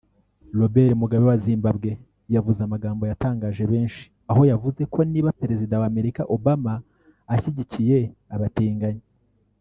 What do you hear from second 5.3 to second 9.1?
perezida wa Amerika Obama ashyigikiye abatinganyi